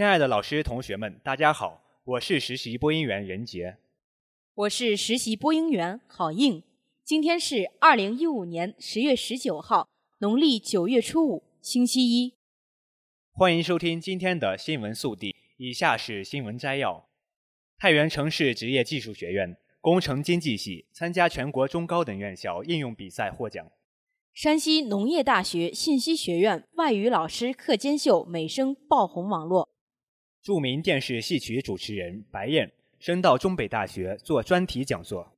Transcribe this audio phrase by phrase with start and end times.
[0.00, 3.76] 亲爱的老师、同学们，大家好，我是实习播音员任杰。
[4.54, 6.62] 我是实习播音员郝应。
[7.04, 12.32] 今天是二零一五年十月十九号，农历九月初五，星期一。
[13.34, 15.36] 欢迎收听今天的新闻速递。
[15.58, 17.06] 以下是新闻摘要：
[17.76, 23.70] 太原城市职业技术学院工程经济系参加全国中高等院校应用比赛获奖。
[24.32, 29.68] 山西农业大学信息学院外语老师课间秀美声爆红网络。
[30.42, 35.36] 著名电视戏曲主持人白燕升到中北大学做专题讲座。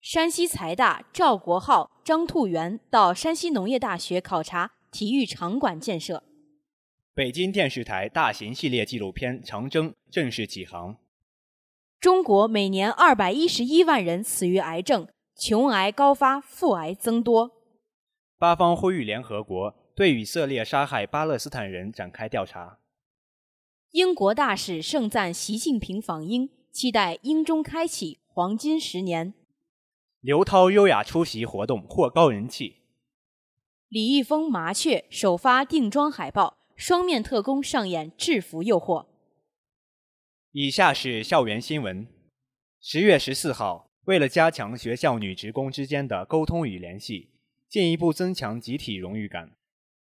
[0.00, 6.24] 山西财大赵国浩、张兔元到山西农业大学考察体育场馆建设。
[7.14, 10.96] 北京电视台大型系列纪录片《长征》正式启航。
[12.00, 15.06] 中国每年二百一十一万人死于癌症，
[15.36, 17.52] 穷癌高发，富癌增多。
[18.38, 22.80] 八方呼吁联合国对以色列杀害巴勒斯坦人展开调查。
[23.92, 29.34] 英国大使盛赞习近平访英，期待英中开启黄金十年。
[30.22, 32.76] 刘涛优雅出席活动，获高人气。
[33.88, 39.04] 李易峰麻雀首发定妆海报，双面特工上演制服诱惑。
[40.52, 42.06] 以下是校园新闻。
[42.80, 47.28] 十月十四号，为了加强学校女职工之间的沟通与联系，
[47.68, 49.52] 进一步增强集体荣誉感，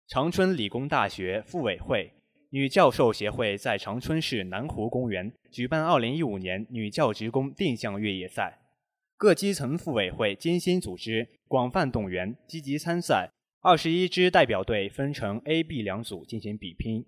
[0.07, 2.13] 长春理工大学妇委会。
[2.51, 8.59] 女教授协会在长春市南湖公园举办2015年女教职工定向越野赛，
[9.15, 13.31] 各基层妇委会精心组织，广泛动员，积极参赛。
[13.61, 17.05] 二十一支代表队分成 A、B 两组进行比拼。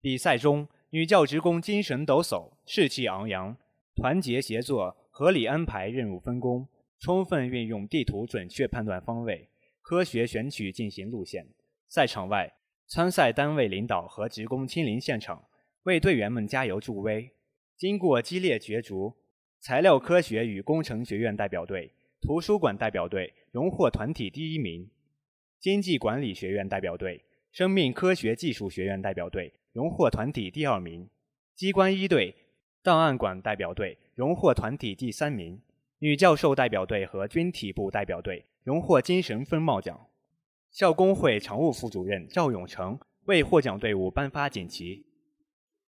[0.00, 3.54] 比赛中，女教职工精神抖擞，士气昂扬，
[3.94, 6.66] 团结协作，合理安排任务分工，
[7.00, 9.50] 充分运用地图，准确判断方位，
[9.82, 11.46] 科学选取进行路线。
[11.86, 12.54] 赛场外。
[12.86, 15.44] 参赛单位领导和职工亲临现场，
[15.82, 17.32] 为队员们加油助威。
[17.76, 19.12] 经过激烈角逐，
[19.58, 24.88] 材料科学与工程学院代表队、图书馆代表队荣获团体第一名；
[25.58, 31.08] 经济管理学院代表队、生命科学技术学院代表队荣获团体第二名；
[31.54, 32.34] 机关一队、
[32.82, 35.58] 档案馆代表队荣获团体第三名；
[35.98, 40.06] 女教授代表队和军体部代表队荣获精神风貌奖。
[40.76, 42.98] 校工会常务副主任赵永成
[43.28, 45.06] 为获奖队伍颁发锦旗。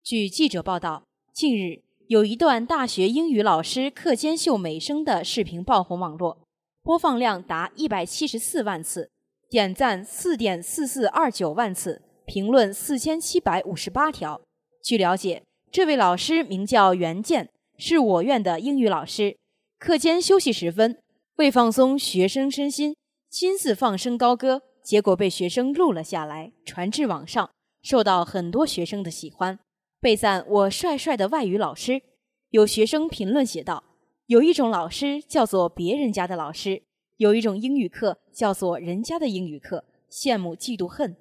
[0.01, 6.41] 据记者报道，近日有一段大学英语老师课间秀美声的视频爆红网络，
[6.81, 9.11] 播放量达一百七十四万次，
[9.47, 14.41] 点赞四点四四二九万次，评论四千七百五十八条。
[14.83, 19.37] 据了解，这位老师名叫袁健，是我院的英语老师。
[19.77, 20.97] 课间休息时分，
[21.35, 22.95] 为放松学生身心，
[23.29, 24.63] 亲自放声高歌。
[24.89, 27.51] 结果被学生录了下来，传至网上，
[27.83, 29.59] 受到很多学生的喜欢，
[30.01, 32.01] 被赞我帅帅的外语老师。
[32.49, 33.83] 有学生评论写道
[34.25, 36.81] ：“有一种老师叫做别人家的老师，
[37.17, 41.15] 有一种英语课叫做人家的英语课，羡慕嫉妒恨。”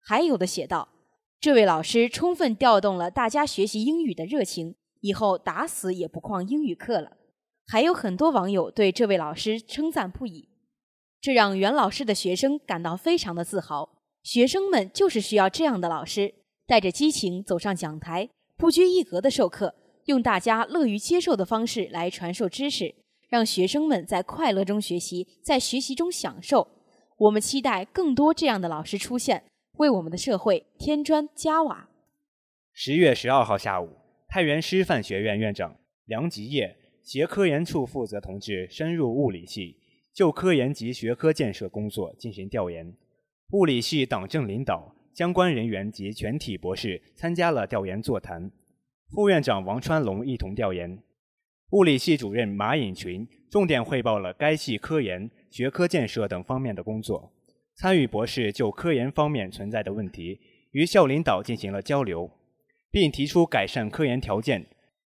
[0.00, 0.88] 还有的写道
[1.38, 7.18] ：“这位老师充分调动了大家学习英语的热情，以后打死也不旷英语课了。”
[7.68, 10.48] 还有很多网友对这位老师称赞不已。
[11.20, 13.98] 这让袁老师的学生感到非常的自豪。
[14.22, 16.34] 学生们就是需要这样的老师，
[16.66, 19.74] 带着激情走上讲台，不拘一格的授课，
[20.06, 22.94] 用大家乐于接受的方式来传授知识，
[23.28, 26.68] 让学生们在快乐中学习，在学习中享受。
[27.18, 29.44] 我们期待更多这样的老师出现，
[29.76, 31.88] 为我们的社会添砖加瓦。
[32.72, 33.90] 十月十二号下午，
[34.26, 35.76] 太原师范学院院长
[36.06, 39.79] 梁吉业携科研处负责同志深入物理系。
[40.12, 42.94] 就科研及学科建设工作进行调研，
[43.52, 48.50] 物理系党政领导、相关人员及全体博士参加了调研座谈。
[49.10, 51.02] 副院长王川龙一同调研，
[51.70, 57.32] 物理系主任马颖群重点汇报了该系科研、学科建设等方面的工作。
[57.76, 60.38] 参与博士就科研方面存在的问题
[60.72, 62.30] 与校领导进行了交流，
[62.90, 64.66] 并提出改善科研条件、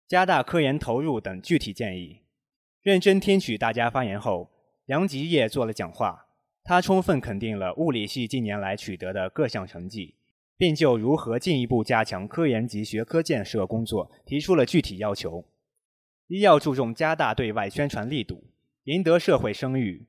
[0.09, 2.23] 加大科研投入等具体建议。
[2.83, 4.56] 认真听取大家发言后。
[4.87, 6.27] 梁吉业做了讲话，
[6.63, 10.15] 他充分肯定了物理系近年来取得的各项成绩，
[10.57, 15.45] 并就如何进一步加强科研及学科建设工作提出了具体要求：
[16.29, 18.45] 一要注重加大对外宣传力度，
[18.85, 20.07] 赢得社会声誉；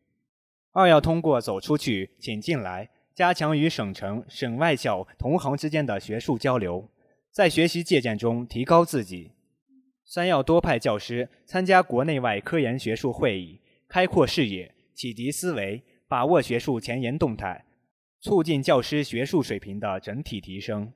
[0.74, 6.88] 二要通过走出去、请进来，加强与省城、省外校同行之间的学术交流，
[7.32, 9.32] 在学习借鉴中提高自己。
[10.06, 13.60] 三要多派教师参加国内外科研学术会议，
[13.90, 17.66] 开阔视野，启迪思维，把握学术前沿动态，
[18.20, 20.92] 促进教师学术水平的整体提升。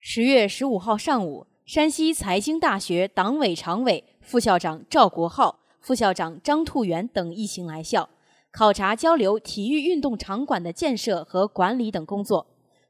[0.00, 8.08] 十月十五号上午，山西财经大学党委常委、副校长赵国浩、副校长张兔元等一行来校，
[8.50, 12.46] 考察交流体育运动场馆的建设和管理等工作。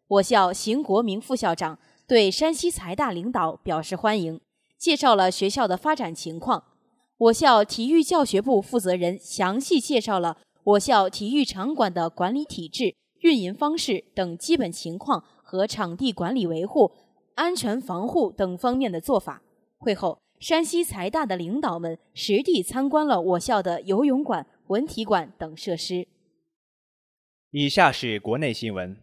[0.06, 4.40] 我校邢国明副校长对山西财大领导表示欢迎。
[4.78, 6.62] 介绍了学校的发展情况，
[7.18, 16.92] 我校体育教学部负责人详细介绍了我校体育场馆的管理体制、运营方式等基本情况和场地管理维护、
[17.34, 19.42] 安全防护等方面的做法。
[19.78, 26.06] 会后，山西财大的领导们实地参观了我校的游泳馆、文体馆等设施。
[27.50, 28.96] 以下是国内新闻：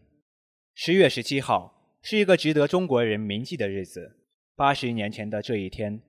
[0.74, 4.16] 十月十七号是一个值得中国人铭记的日子。
[4.56, 6.00] 八十年前的这一天，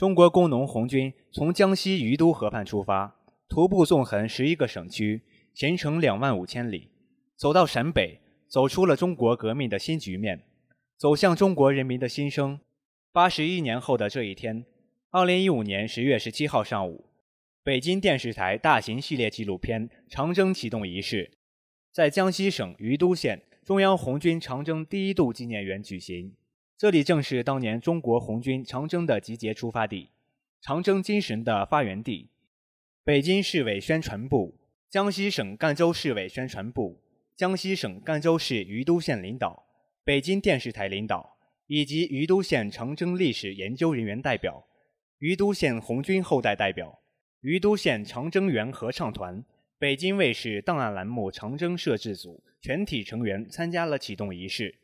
[0.00, 3.20] 中国工农红军从江西于都河畔出发，
[3.50, 5.20] 徒步纵横十一个省区，
[5.52, 6.88] 行程两万五千里，
[7.36, 8.18] 走到陕北，
[8.48, 10.42] 走出了中国革命的新局面，
[10.96, 12.58] 走向中国人民的心声。
[13.12, 14.64] 八十一年后的这一天，
[15.10, 17.04] 二零一五年十月十七号上午，
[17.62, 21.30] 北京电视台大型系列纪录片《长征》启动仪式
[21.92, 26.32] 在江西省于都县中央红军长征第一渡纪念园举行。
[26.80, 30.08] 这里正是当年中国红军长征的集结出发地，
[30.62, 32.30] 长征精神的发源地。
[33.04, 36.98] 北京市委宣传部、江西省赣州市委宣传部、
[37.36, 39.66] 江西省赣州市于都县领导、
[40.04, 41.36] 北京电视台领导
[41.66, 44.66] 以及于都县长征历史研究人员代表、
[45.18, 46.98] 于都县红军后代代表、
[47.42, 49.44] 于都县长征园合唱团、
[49.78, 54.76] 北京卫视档案栏目长征摄制组全体成员参加了启动仪式。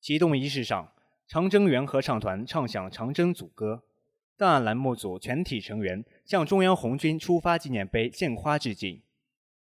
[0.00, 0.92] 启动仪式上。
[1.26, 3.82] 长征园合唱团唱响长征组歌，
[4.36, 9.02] 档案栏目组全体成员向中央红军出发纪念碑献花致敬。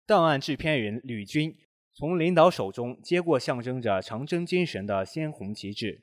[0.06, 1.56] 档案制片人吕军
[1.92, 6.02] 从领导手中接过象征着长征精神的鲜红旗帜，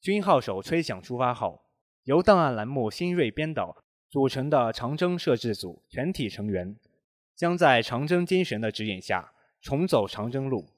[0.00, 1.64] 军号手吹响出发号。
[2.04, 6.76] 由档案栏目新锐编导组成的长征摄制组全体成员
[7.34, 10.68] 将在长征精神的指引下重走长征路，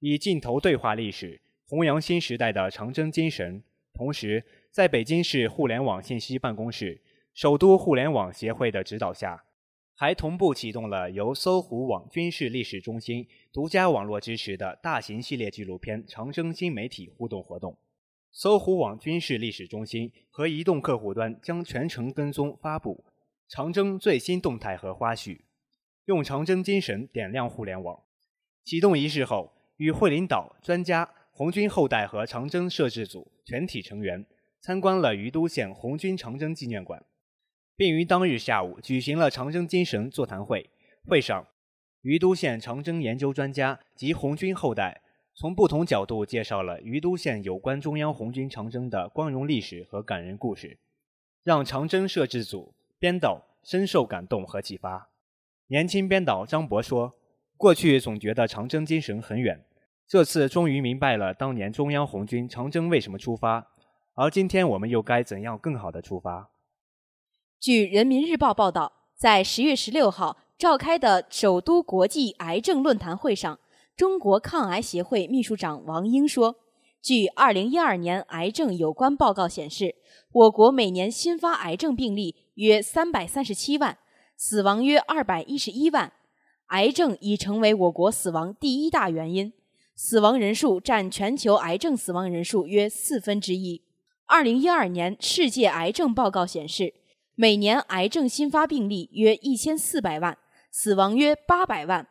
[0.00, 1.40] 以镜头对话历史。
[1.68, 3.60] 弘扬新时代的长征精神，
[3.92, 7.02] 同时在北京市互联网信息办公室、
[7.34, 9.42] 首都互联网协会的指导下，
[9.96, 17.76] 还同步启动了由搜狐网军事历史中心独家网络支持的大型系列纪录片《长征》新媒体互动活动。
[18.30, 23.04] 搜狐网军事历史中心和移动客户端将全程跟踪发布
[23.48, 25.40] 长征最新动态和花絮，
[26.04, 27.98] 用长征精神点亮互联网。
[28.62, 31.10] 启动仪式后，与会领导、专家。
[31.36, 34.24] 红军后代和长征摄制组全体成员
[34.58, 37.04] 参观了于都县红军长征纪念馆，
[37.76, 40.70] 并于当日下午举行了长征精神座谈会。
[41.04, 41.46] 会上，
[42.00, 45.02] 于都县长征研究专家及红军后代
[45.34, 50.78] 从不同角度介绍了于都县有关中央红军长征的光荣历史和感人故事，
[51.44, 55.10] 让长征摄制组编导深受感动和启发。
[55.66, 57.12] 年轻编导张博说
[57.58, 59.62] ：“过去总觉得长征精神很远。”
[60.08, 63.66] 这次终于明白了当年中央红军长征为什么出发，
[64.14, 66.52] 而今天我们又该怎样更好的出发？
[67.58, 73.58] 据人民日报报道，在十月十六号召开的首都国际癌症论坛会上，
[73.96, 76.54] 中国抗癌协会秘书长王英说
[77.02, 79.96] ：“据二零一二年癌症有关报告显示，
[80.30, 83.98] 我国每年新发癌症病例约三百三十七万，
[84.36, 86.12] 死亡约二百一十一万，
[86.68, 89.52] 癌症已成为我国死亡第一大原因。”
[89.98, 93.82] 死亡人数占全球癌症死亡人数约四分之一。
[94.26, 96.92] 二零一二年世界癌症报告显示，
[97.34, 100.36] 每年癌症新发病例约一千四百万，
[100.70, 102.06] 死亡约八百万。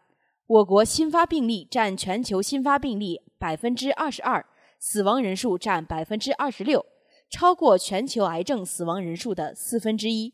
[0.47, 4.43] 我国新发病例占全球新发病例百分之二十二，
[4.79, 6.83] 死亡人数占百分之二十六，
[7.29, 10.33] 超过全球癌症死亡人数的四分之一。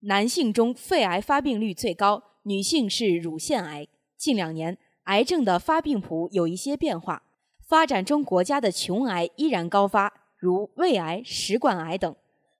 [0.00, 3.86] 男性中肺癌发病率最高，女性是乳腺癌。
[4.16, 4.78] 近两年。
[5.06, 7.22] 癌症的发病谱有一些变化，
[7.68, 12.12] 发展中国家的穷癌依然高发，如胃癌、食管癌等；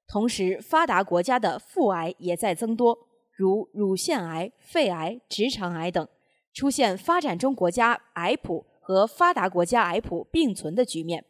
[0.06, 2.96] 同时，发达国家的腹癌也在增多，
[3.32, 6.06] 如乳腺癌、肺癌、直肠癌等。
[6.54, 11.24] 出现发展中国家癌谱和发达国家癌谱并存的局面。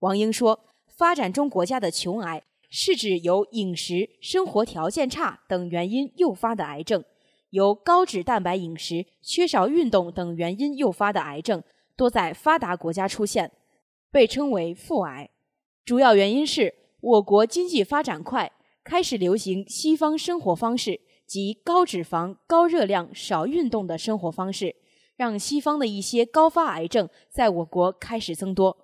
[0.00, 0.58] 王英说，
[0.88, 7.04] 发展中国家的穷癌是指由饮食、生活条件差等原因诱发的癌症，
[7.50, 11.62] 由高脂蛋白饮食、缺少运动等原因诱发的癌症
[11.96, 13.52] 多在发达国家出现，
[14.10, 15.30] 被称为富癌。
[15.84, 21.00] 主要原因是我国经济发展快，开始流行西方生活方式。
[21.26, 24.76] 及高脂肪、高热量、少运动的生活方式，
[25.16, 28.76] 让西方的一些高发癌症在我国开始增多。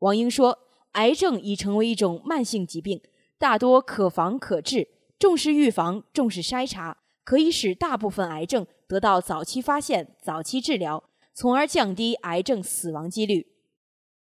[0.00, 0.58] 王英说
[0.92, 3.00] ：“癌症已成为一种慢性疾病，
[3.38, 4.86] 大多可防可治，
[5.18, 13.48] 重视预防，重视筛查，可以使大部分癌症得到早期发现、早期治疗，从而降低癌症死亡几率。”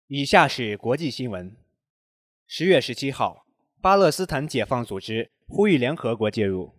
[0.08, 1.54] 以下是国际新闻：
[2.48, 3.46] 十月十七号，
[3.82, 6.72] 巴勒斯坦解放组织呼吁联合国介入。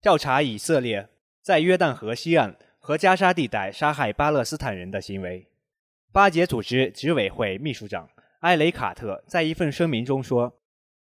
[0.00, 1.08] 调查以色列
[1.42, 5.48] 在约旦河西岸和加沙地带杀害巴勒斯坦人的行为。
[6.12, 8.08] 巴解组织执委会秘书长
[8.40, 10.60] 埃雷卡特在一份声明中说：“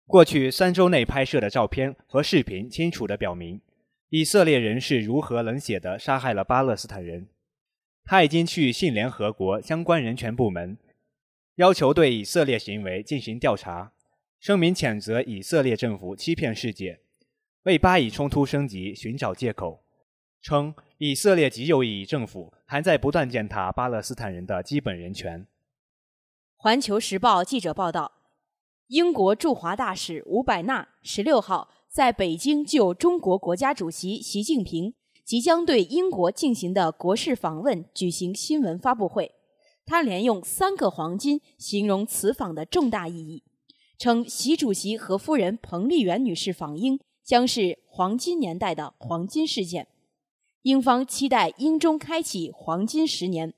[0.05, 3.61] 过去三周内拍摄的照片和视频清楚地表明，
[4.11, 7.27] 以色列人是如何冷血地杀害了巴勒斯坦人。”
[8.03, 10.77] 他已经去信联合国相关人权部门，
[11.55, 13.93] 要求对以色列行为进行调查。
[14.39, 16.99] 声明谴责以色列政府欺骗世界。
[17.63, 19.83] 为巴以冲突升级寻找借口，
[20.41, 25.45] 称以色列极右翼政府还在不断践踏巴勒斯坦人的基本人权。
[26.57, 28.11] 环球时报记者报道，
[28.87, 34.93] 英国驻华大使吴百纳十六号在北京就中国国家主席习近平
[35.25, 39.33] 即将对英国进行的国事访问举行新闻发布会。
[39.85, 43.43] 他连用三个黄金形容此访的重大意义，
[43.97, 46.99] 称习主席和夫人彭丽媛女士访英。
[47.23, 49.87] 将是黄金年代的黄金事件，
[50.63, 53.53] 英方期待英中开启黄金十年。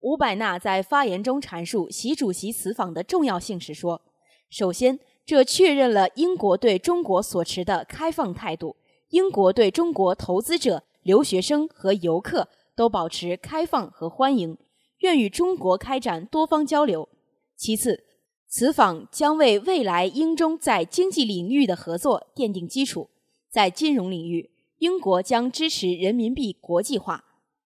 [0.00, 4.02] 吴百纳在发言中阐述习主席此访的重要性时说
[4.50, 5.00] ：“首先，
[5.30, 8.74] 这确认了英国对中国所持的开放态度，
[9.10, 14.58] 英国对中国投资者、留学生和游客都保持开放和欢迎，
[14.98, 17.08] 愿与中国开展多方交流。
[17.54, 18.02] 其次。”
[18.50, 23.08] 此访将为未来英中在经济领域的合作奠定基础。
[23.48, 27.24] 在金融领域，英国将支持人民币国际化，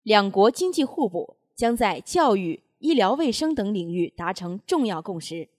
[0.03, 5.49] 两国经济互补，将在教育、医疗卫生等领域达成重要共识。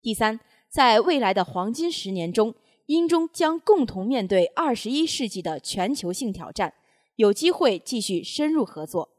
[0.00, 0.38] 第三，
[0.68, 2.54] 在未来的黄金十年中，
[2.86, 6.74] 英中将共同面对二十一世纪的全球性挑战，
[7.16, 9.10] 有机会继续深入合作。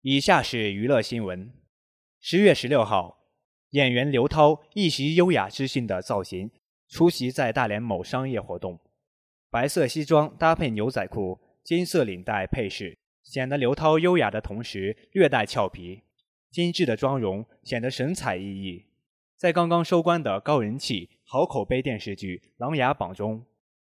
[0.00, 1.52] 以下是娱乐新闻：
[2.20, 3.18] 十月十六号。
[3.72, 6.50] 演员刘涛一袭优雅知性的造型
[6.88, 8.80] 出席在大连某商业活动，
[9.48, 16.02] 白色西装搭配牛仔裤，金色领带配饰，显得刘涛优雅的同时略带俏皮。
[16.50, 18.89] 精致的妆容显得神采奕奕。
[19.40, 23.42] 在刚刚收官的高人气、好口碑电视剧《琅琊榜》中，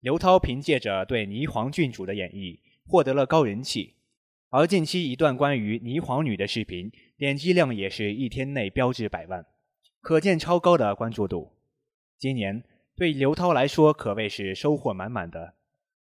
[0.00, 3.94] 刘涛凭借着对霓凰郡主的演绎获得了高人气，
[4.50, 9.42] 而近期一段关于霓凰女的视频点击量也是一天内飙至百万。
[10.02, 11.50] 可见超高的关注度。
[12.18, 12.62] 今年
[12.94, 15.54] 对刘涛来说可谓是收获满满的，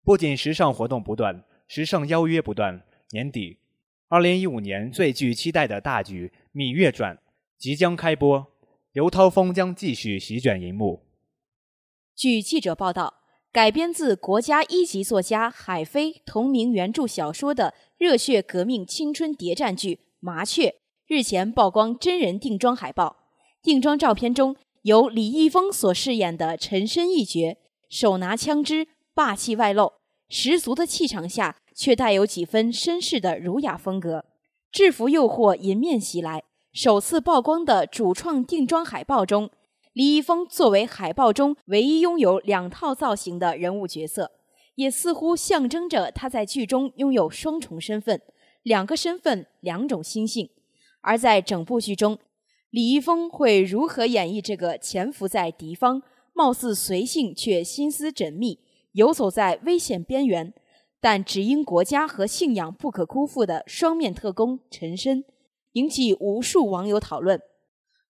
[0.05, 2.81] 不仅时尚活动不断，时尚邀约不断。
[3.11, 3.59] 年底，
[4.07, 7.17] 二零一五年最具期待的大剧《芈月传》
[7.59, 8.52] 即将开播，
[8.93, 11.07] 刘涛峰将继续席卷荧幕。
[12.15, 13.15] 据记者报道，
[13.51, 20.69] 改编自国家一级作家海飞同名原著小说的热血革命青春谍战剧《麻雀》
[21.07, 23.17] 日前曝光真人定妆海报。
[23.63, 27.57] 定妆照片中，由李易峰所饰演的陈深一角，
[27.89, 29.95] 手拿枪支，霸气外露，
[30.29, 34.27] 十足的气场下，却带有几分绅士的儒雅风格。
[34.71, 39.51] 制服诱惑迎面袭来，首次曝光的主创定妆海报中，
[39.93, 44.31] 李易峰作为海报中唯一拥有两套造型的人物角色，
[44.77, 48.23] 也似乎象征着他在剧中拥有双重身份，
[48.63, 50.49] 两个身份，两种心性。
[51.03, 52.19] 而在整部剧中，
[52.71, 56.03] 李易峰会如何演绎这个潜伏在敌方、
[56.33, 58.61] 貌似随性却心思缜密、
[58.93, 60.55] 游走在危险边缘，
[61.03, 65.23] 但只因国家和信仰不可辜负的双面特工陈深，
[65.73, 67.41] 引起无数网友讨论。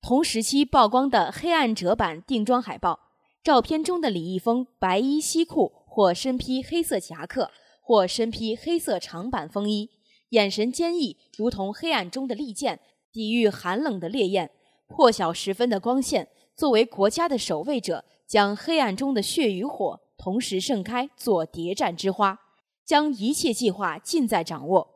[0.00, 3.00] 同时期曝光的黑暗者版定妆海报，
[3.42, 7.50] 照片中的李易峰白衣西裤或身披黑色夹克，
[7.80, 9.90] 或身披黑色长版风衣，
[10.30, 12.80] 眼神坚毅，如同黑暗中的利剑。
[13.12, 14.50] 抵御寒冷的烈焰，
[14.88, 22.38] 破晓时分的光线，作为国家的守卫者，将黑暗中的血与火同时盛开，做谍战之花，
[22.86, 24.91] 将一切计划尽在掌握。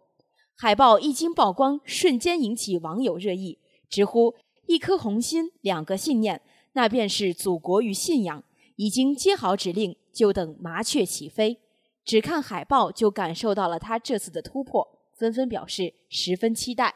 [0.59, 3.59] 海报一经曝光，瞬间引起网友热议，
[3.91, 4.35] 直呼
[4.67, 6.41] “一颗红心，两个信念，
[6.73, 8.43] 那便是祖国与信仰”。
[8.77, 11.59] 已经接好指令，就等麻雀起飞。
[12.05, 16.95] 只看海报就感受到了他这次的突破，纷纷表示十分期待。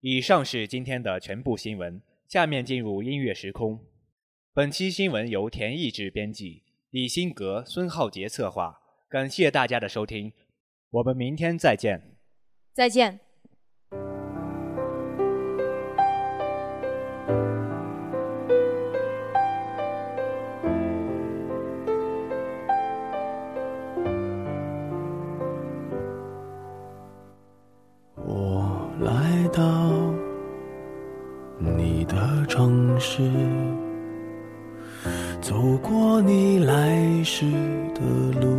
[0.00, 3.80] 以上是今天的全部新闻，下面进入音乐时空。
[4.52, 8.80] 本期新闻由田义志编辑，李新格、孙浩杰策划。
[9.08, 10.32] 感谢大家的收听，
[10.90, 12.13] 我们明天再见。
[12.74, 13.20] 再见。
[28.16, 29.62] 我来到
[31.58, 33.22] 你的城市，
[35.40, 37.44] 走过你来时
[37.94, 38.00] 的
[38.40, 38.58] 路，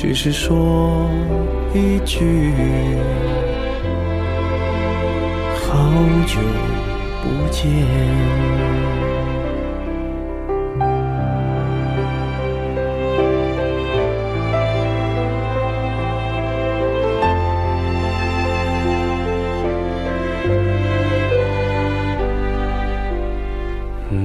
[0.00, 1.10] 只是说
[1.74, 2.52] 一句，
[5.56, 5.76] 好
[6.24, 6.38] 久
[7.20, 7.68] 不见。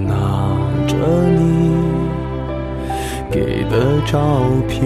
[0.06, 0.14] 拿
[0.88, 0.96] 着
[1.32, 1.72] 你
[3.32, 4.20] 给的照
[4.70, 4.86] 片，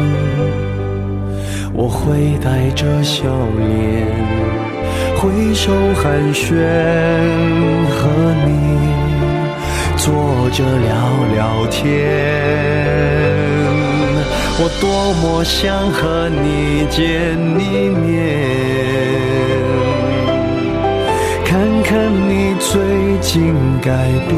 [1.83, 3.25] 我会带着笑
[3.57, 4.05] 脸
[5.17, 6.53] 挥手寒暄，
[7.89, 8.07] 和
[8.45, 8.51] 你
[9.97, 10.93] 坐着聊
[11.33, 11.81] 聊天。
[14.59, 17.01] 我多么想和你见
[17.59, 18.05] 一面。
[21.43, 21.49] 看
[21.81, 21.89] 看
[22.29, 22.69] 你最
[23.21, 23.89] 近改
[24.29, 24.37] 变，